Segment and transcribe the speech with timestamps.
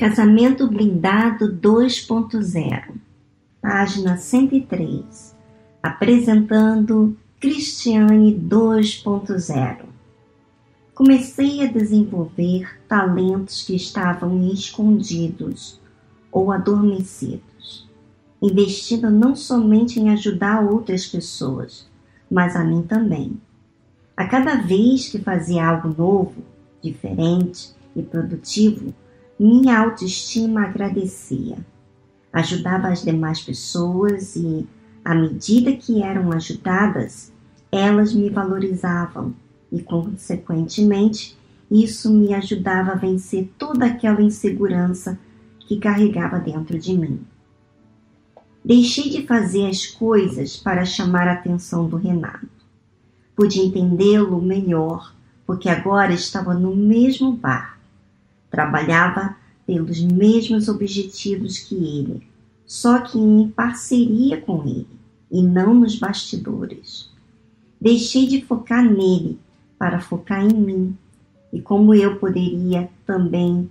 [0.00, 2.94] Casamento Blindado 2.0,
[3.60, 5.36] página 103,
[5.82, 9.80] apresentando Cristiane 2.0.
[10.94, 15.78] Comecei a desenvolver talentos que estavam escondidos
[16.32, 17.86] ou adormecidos,
[18.40, 21.86] investindo não somente em ajudar outras pessoas,
[22.30, 23.38] mas a mim também.
[24.16, 26.42] A cada vez que fazia algo novo,
[26.80, 28.94] diferente e produtivo,
[29.42, 31.56] minha autoestima agradecia.
[32.30, 34.68] Ajudava as demais pessoas e,
[35.02, 37.32] à medida que eram ajudadas,
[37.72, 39.34] elas me valorizavam
[39.72, 41.38] e, consequentemente,
[41.70, 45.18] isso me ajudava a vencer toda aquela insegurança
[45.60, 47.20] que carregava dentro de mim.
[48.62, 52.46] Deixei de fazer as coisas para chamar a atenção do Renato.
[53.34, 55.14] Pude entendê-lo melhor,
[55.46, 57.79] porque agora estava no mesmo bar.
[58.50, 62.26] Trabalhava pelos mesmos objetivos que ele,
[62.66, 64.88] só que em parceria com ele
[65.30, 67.10] e não nos bastidores.
[67.80, 69.38] Deixei de focar nele
[69.78, 70.98] para focar em mim
[71.52, 73.70] e como eu poderia também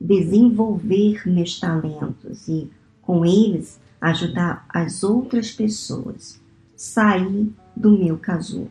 [0.00, 2.70] desenvolver meus talentos e,
[3.00, 6.40] com eles, ajudar as outras pessoas.
[6.76, 8.70] Sair do meu casulo.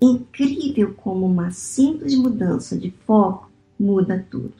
[0.00, 3.49] Incrível como uma simples mudança de foco
[3.80, 4.52] muda tudo.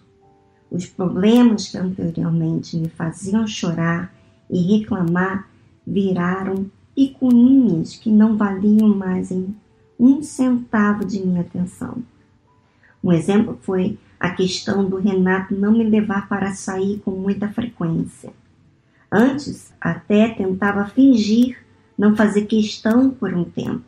[0.70, 4.14] Os problemas que anteriormente me faziam chorar
[4.48, 5.48] e reclamar
[5.86, 9.54] viraram picuinhas que não valiam mais em
[9.98, 12.02] um centavo de minha atenção.
[13.02, 18.32] Um exemplo foi a questão do Renato não me levar para sair com muita frequência.
[19.10, 21.58] Antes, até tentava fingir
[21.98, 23.82] não fazer questão por um tempo,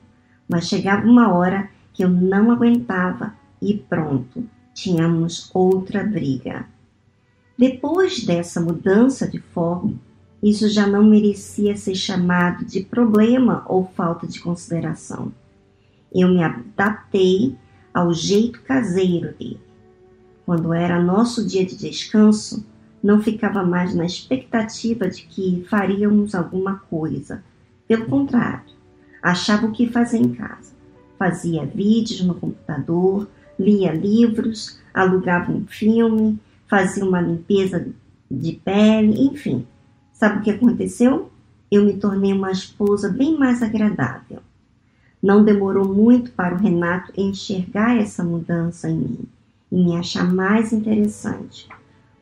[0.48, 6.66] mas chegava uma hora que eu não aguentava e pronto, tínhamos outra briga.
[7.56, 9.94] Depois dessa mudança de foco,
[10.42, 15.32] isso já não merecia ser chamado de problema ou falta de consideração.
[16.12, 17.56] Eu me adaptei
[17.94, 19.60] ao jeito caseiro dele.
[20.44, 22.66] Quando era nosso dia de descanso,
[23.02, 27.42] não ficava mais na expectativa de que faríamos alguma coisa.
[27.86, 28.72] Pelo contrário,
[29.22, 30.72] achava o que fazer em casa.
[31.18, 37.86] Fazia vídeos no computador, lia livros, alugava um filme, fazia uma limpeza
[38.30, 39.66] de pele, enfim.
[40.12, 41.30] Sabe o que aconteceu?
[41.70, 44.40] Eu me tornei uma esposa bem mais agradável.
[45.22, 49.28] Não demorou muito para o Renato enxergar essa mudança em mim
[49.70, 51.68] e me achar mais interessante.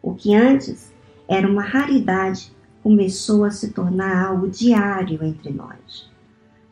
[0.03, 0.93] O que antes
[1.29, 2.53] era uma raridade
[2.83, 6.11] começou a se tornar algo diário entre nós.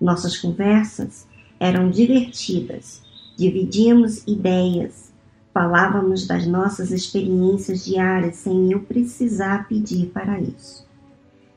[0.00, 1.26] Nossas conversas
[1.58, 3.02] eram divertidas,
[3.38, 5.12] dividíamos ideias,
[5.54, 10.84] falávamos das nossas experiências diárias sem eu precisar pedir para isso.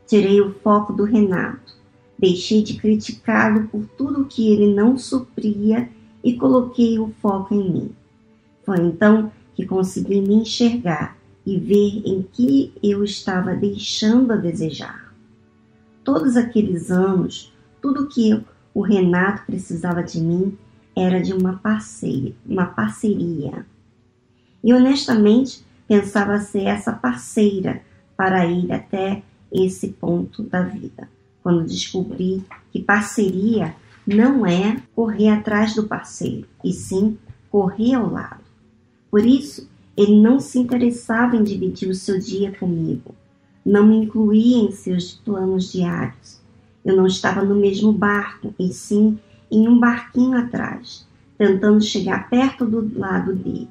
[0.05, 1.75] Tirei o foco do Renato,
[2.19, 5.89] deixei de criticá-lo por tudo que ele não supria
[6.23, 7.91] e coloquei o foco em mim.
[8.63, 15.11] Foi então que consegui me enxergar e ver em que eu estava deixando a desejar.
[16.03, 18.39] Todos aqueles anos, tudo que
[18.71, 20.55] o Renato precisava de mim
[20.95, 23.65] era de uma parceria, uma parceria.
[24.63, 27.81] E honestamente pensava ser essa parceira
[28.15, 31.09] para ir até esse ponto da vida.
[31.43, 33.75] Quando descobri que parceria
[34.05, 37.17] não é correr atrás do parceiro, e sim
[37.49, 38.41] correr ao lado.
[39.09, 43.13] Por isso, ele não se interessava em dividir o seu dia comigo,
[43.65, 46.39] não me incluía em seus planos diários.
[46.83, 49.19] Eu não estava no mesmo barco, e sim
[49.51, 51.05] em um barquinho atrás,
[51.37, 53.69] tentando chegar perto do lado dele,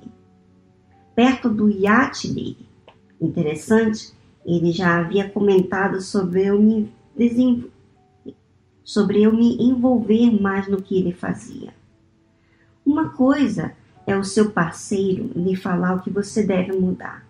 [1.15, 2.69] perto do iate dele.
[3.21, 4.13] Interessante,
[4.45, 6.93] ele já havia comentado sobre eu me
[8.83, 11.73] sobre eu me envolver mais no que ele fazia.
[12.85, 13.73] Uma coisa
[14.07, 17.25] é o seu parceiro lhe falar o que você deve mudar.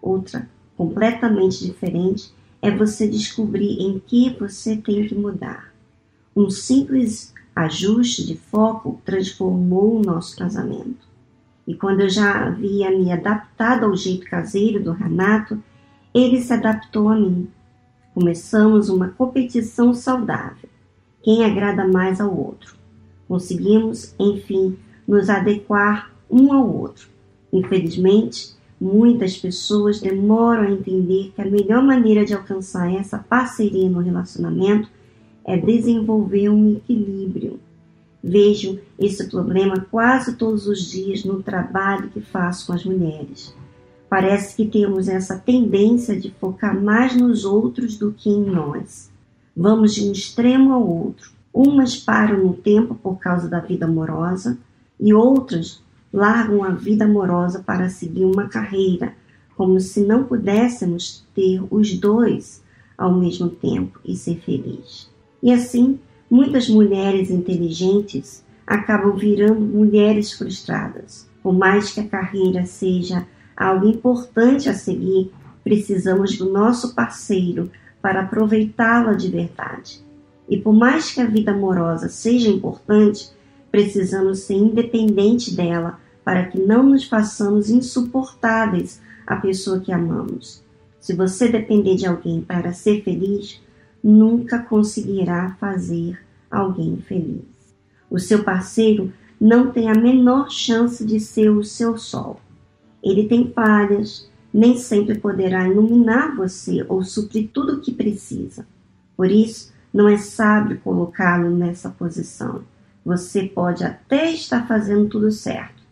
[0.00, 5.72] Outra, completamente diferente, é você descobrir em que você tem que mudar.
[6.34, 11.06] Um simples ajuste de foco transformou o nosso casamento.
[11.66, 15.60] E quando eu já havia me adaptado ao jeito caseiro do Renato,
[16.14, 17.48] ele se adaptou a mim.
[18.14, 20.68] Começamos uma competição saudável.
[21.22, 22.76] Quem agrada mais ao outro?
[23.26, 24.78] Conseguimos, enfim,
[25.08, 27.08] nos adequar um ao outro.
[27.52, 34.00] Infelizmente, muitas pessoas demoram a entender que a melhor maneira de alcançar essa parceria no
[34.00, 34.88] relacionamento
[35.46, 37.60] é desenvolver um equilíbrio.
[38.22, 43.54] Vejo esse problema quase todos os dias no trabalho que faço com as mulheres.
[44.10, 49.08] Parece que temos essa tendência de focar mais nos outros do que em nós.
[49.56, 51.30] Vamos de um extremo ao outro.
[51.54, 54.58] Umas param no tempo por causa da vida amorosa
[54.98, 55.80] e outras
[56.12, 59.14] largam a vida amorosa para seguir uma carreira,
[59.56, 62.62] como se não pudéssemos ter os dois
[62.98, 65.08] ao mesmo tempo e ser feliz.
[65.46, 71.30] E assim, muitas mulheres inteligentes acabam virando mulheres frustradas.
[71.40, 73.24] Por mais que a carreira seja
[73.56, 75.30] algo importante a seguir,
[75.62, 77.70] precisamos do nosso parceiro
[78.02, 80.04] para aproveitá-la de verdade.
[80.48, 83.30] E por mais que a vida amorosa seja importante,
[83.70, 90.60] precisamos ser independente dela para que não nos façamos insuportáveis à pessoa que amamos.
[90.98, 93.64] Se você depender de alguém para ser feliz,
[94.06, 96.16] nunca conseguirá fazer
[96.48, 97.74] alguém feliz.
[98.08, 102.40] O seu parceiro não tem a menor chance de ser o seu sol.
[103.02, 108.64] Ele tem falhas, nem sempre poderá iluminar você ou suprir tudo o que precisa.
[109.16, 112.62] Por isso, não é sábio colocá-lo nessa posição.
[113.04, 115.82] Você pode até estar fazendo tudo certo,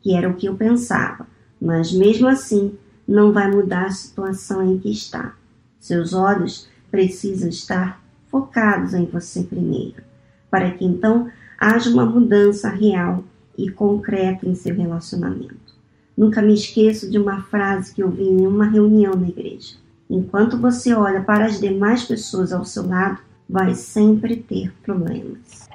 [0.00, 1.26] que era o que eu pensava,
[1.60, 5.34] mas mesmo assim não vai mudar a situação em que está.
[5.80, 10.02] Seus olhos precisam estar focados em você primeiro,
[10.50, 13.24] para que então haja uma mudança real
[13.56, 15.74] e concreta em seu relacionamento.
[16.16, 19.76] Nunca me esqueço de uma frase que ouvi em uma reunião na igreja.
[20.10, 25.68] Enquanto você olha para as demais pessoas ao seu lado, vai sempre ter problemas.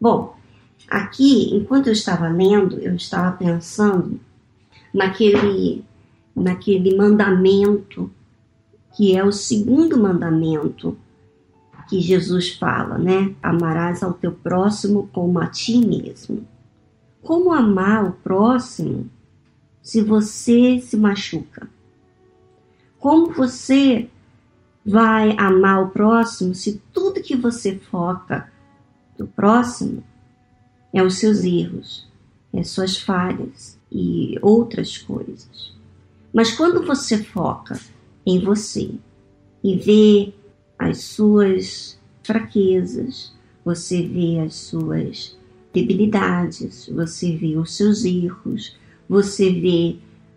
[0.00, 0.36] Bom,
[0.88, 4.20] aqui, enquanto eu estava lendo, eu estava pensando
[4.92, 5.84] naquele
[6.34, 8.10] naquele mandamento
[8.94, 10.96] que é o segundo mandamento
[11.88, 13.34] que Jesus fala, né?
[13.42, 16.46] Amarás ao teu próximo como a ti mesmo.
[17.22, 19.10] Como amar o próximo
[19.82, 21.68] se você se machuca?
[22.98, 24.08] Como você
[24.84, 28.50] vai amar o próximo se tudo que você foca
[29.18, 30.02] do próximo
[30.92, 32.08] é os seus erros,
[32.52, 35.74] é suas falhas e outras coisas?
[36.32, 37.78] Mas quando você foca
[38.26, 38.90] em você
[39.62, 40.32] e vê
[40.78, 43.32] as suas fraquezas,
[43.64, 45.36] você vê as suas
[45.72, 48.76] debilidades, você vê os seus erros,
[49.08, 49.96] você vê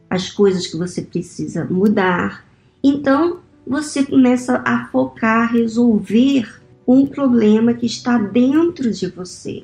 [0.10, 2.46] as coisas que você precisa mudar.
[2.84, 9.64] Então, você começa a focar, resolver um problema que está dentro de você.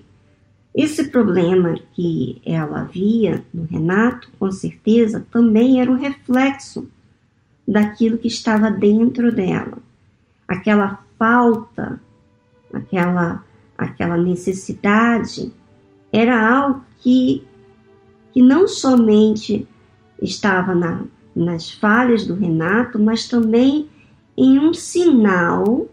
[0.76, 6.88] Esse problema que ela via no Renato, com certeza, também era um reflexo
[7.68, 9.78] daquilo que estava dentro dela.
[10.48, 12.02] Aquela falta,
[12.74, 13.44] aquela,
[13.78, 15.52] aquela necessidade,
[16.12, 17.44] era algo que,
[18.32, 19.68] que não somente
[20.22, 21.04] estava na,
[21.36, 23.90] nas falhas do Renato, mas também
[24.38, 25.88] em um sinal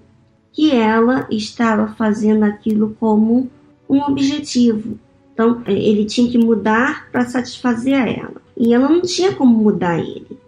[0.53, 3.51] que ela estava fazendo aquilo como
[3.89, 4.99] um objetivo.
[5.33, 8.43] Então, ele tinha que mudar para satisfazer ela.
[8.57, 10.39] E ela não tinha como mudar ele.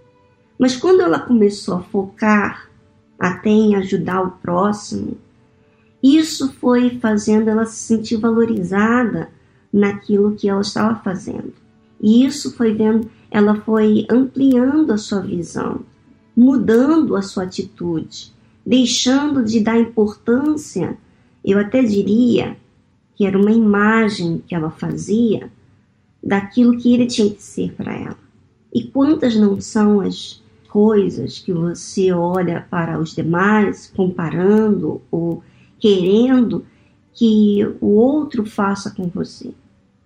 [0.63, 2.71] Mas quando ela começou a focar
[3.19, 5.19] até em ajudar o próximo,
[6.01, 9.29] isso foi fazendo ela se sentir valorizada
[9.73, 11.53] naquilo que ela estava fazendo.
[12.01, 15.81] E isso foi vendo, ela foi ampliando a sua visão,
[16.37, 18.33] mudando a sua atitude,
[18.65, 20.97] deixando de dar importância,
[21.45, 22.57] eu até diria,
[23.17, 25.51] que era uma imagem que ela fazia
[26.23, 28.19] daquilo que ele tinha que ser para ela.
[28.73, 30.41] E quantas não são as
[30.73, 35.43] coisas que você olha para os demais, comparando ou
[35.79, 36.65] querendo
[37.13, 39.53] que o outro faça com você,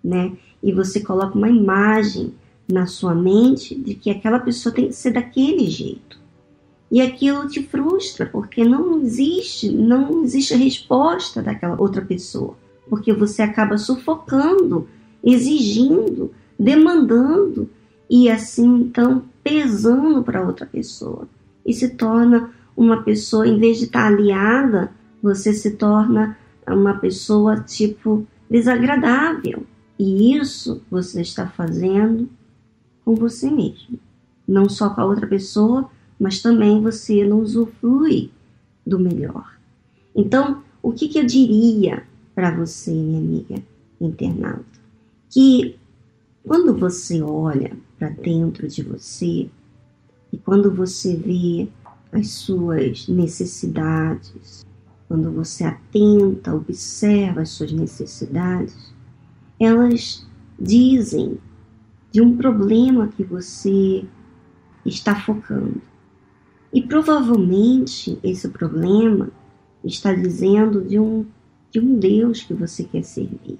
[0.03, 0.33] né?
[0.61, 2.33] E você coloca uma imagem
[2.67, 6.19] na sua mente de que aquela pessoa tem que ser daquele jeito.
[6.91, 12.55] E aquilo te frustra, porque não existe, não existe a resposta daquela outra pessoa
[12.89, 14.87] porque você acaba sufocando,
[15.23, 17.69] exigindo, demandando
[18.09, 21.27] e assim então pesando para outra pessoa.
[21.65, 24.91] E se torna uma pessoa, em vez de estar aliada,
[25.23, 26.37] você se torna
[26.67, 29.63] uma pessoa tipo desagradável.
[29.97, 32.29] E isso você está fazendo
[33.05, 33.97] com você mesmo.
[34.45, 35.89] Não só com a outra pessoa,
[36.19, 38.29] mas também você não usufrui
[38.85, 39.57] do melhor.
[40.15, 42.03] Então, o que, que eu diria
[42.35, 43.63] para você, minha amiga
[43.99, 44.79] internauta,
[45.29, 45.75] que
[46.45, 49.49] quando você olha para dentro de você
[50.31, 51.69] e quando você vê
[52.11, 54.65] as suas necessidades,
[55.07, 58.93] quando você atenta, observa as suas necessidades,
[59.59, 60.27] elas
[60.59, 61.37] dizem
[62.11, 64.05] de um problema que você
[64.85, 65.81] está focando.
[66.73, 69.29] E provavelmente esse problema
[69.83, 71.25] está dizendo de um,
[71.71, 73.59] de um Deus que você quer servir.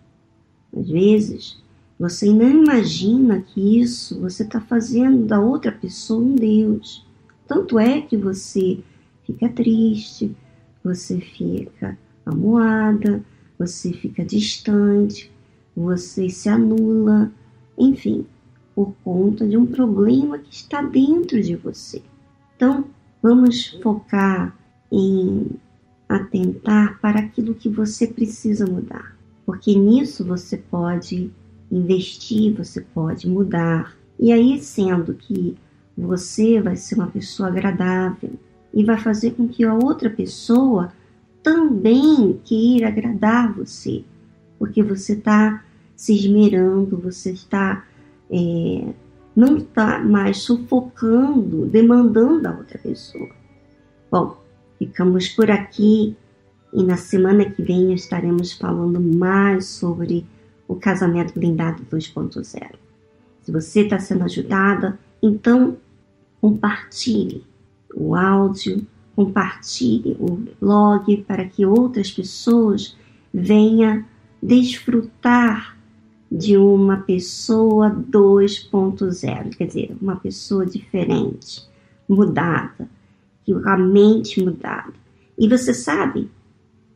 [0.75, 1.63] Às vezes,
[1.99, 7.03] você não imagina que isso você está fazendo da outra pessoa um Deus.
[7.47, 8.79] Tanto é que você
[9.25, 10.35] fica triste,
[10.83, 13.23] você fica amuada,
[13.57, 15.31] você fica distante,
[15.75, 17.31] você se anula,
[17.77, 18.25] enfim,
[18.75, 22.03] por conta de um problema que está dentro de você.
[22.55, 22.85] Então,
[23.23, 24.55] vamos focar
[24.91, 25.47] em
[26.07, 31.31] atentar para aquilo que você precisa mudar, porque nisso você pode
[31.71, 33.95] investir, você pode mudar.
[34.19, 35.55] E aí, sendo que
[35.97, 38.33] você vai ser uma pessoa agradável
[38.73, 40.91] e vai fazer com que a outra pessoa
[41.41, 44.03] também queira agradar você,
[44.59, 45.63] porque você está
[45.95, 47.85] se esmerando, você está
[48.29, 48.93] é,
[49.35, 53.29] não está mais sufocando, demandando a outra pessoa.
[54.11, 54.37] Bom,
[54.79, 56.15] ficamos por aqui
[56.73, 60.25] e na semana que vem estaremos falando mais sobre
[60.67, 62.75] o casamento blindado 2.0.
[63.41, 65.77] Se você está sendo ajudada, então
[66.41, 67.43] compartilhe
[67.95, 72.95] o áudio, compartilhe o blog para que outras pessoas
[73.33, 74.03] venham
[74.41, 75.77] desfrutar
[76.29, 81.63] de uma pessoa 2.0, quer dizer, uma pessoa diferente,
[82.07, 82.89] mudada,
[83.45, 84.93] que a mente mudada.
[85.37, 86.29] E você sabe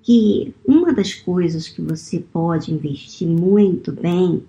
[0.04, 4.44] que uma das coisas que você pode investir muito bem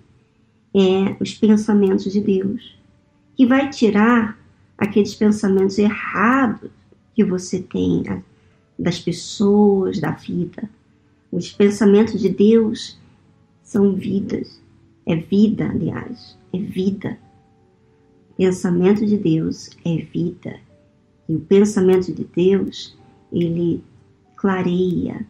[0.73, 2.75] é os pensamentos de Deus,
[3.35, 4.37] que vai tirar
[4.77, 6.71] aqueles pensamentos errados
[7.13, 8.03] que você tem
[8.77, 10.69] das pessoas, da vida.
[11.31, 12.97] Os pensamentos de Deus
[13.61, 14.61] são vidas,
[15.05, 17.17] é vida, aliás, é vida.
[18.35, 20.59] Pensamento de Deus é vida.
[21.29, 22.97] E o pensamento de Deus,
[23.31, 23.83] ele
[24.35, 25.25] clareia,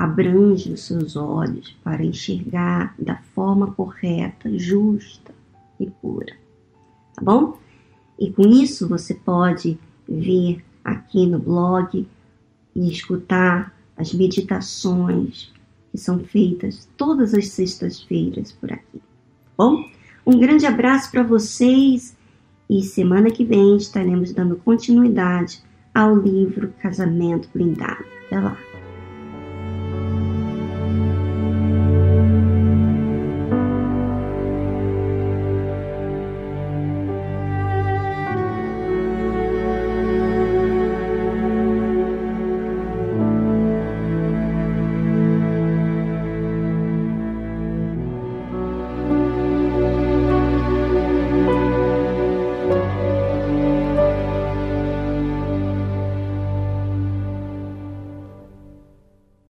[0.00, 5.34] abrange os seus olhos para enxergar da forma correta, justa
[5.78, 6.34] e pura.
[7.14, 7.58] Tá bom?
[8.18, 9.78] E com isso você pode
[10.08, 12.08] ver aqui no blog
[12.74, 15.52] e escutar as meditações
[15.90, 18.98] que são feitas todas as sextas-feiras por aqui.
[18.98, 19.84] Tá bom?
[20.26, 22.16] Um grande abraço para vocês
[22.70, 25.62] e semana que vem estaremos dando continuidade
[25.94, 28.02] ao livro Casamento Blindado.
[28.26, 28.69] Até lá!